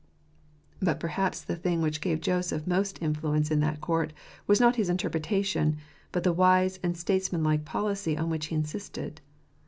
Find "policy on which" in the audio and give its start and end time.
7.65-8.47